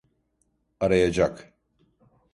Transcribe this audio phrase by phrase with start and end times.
[0.79, 1.53] Arayacak.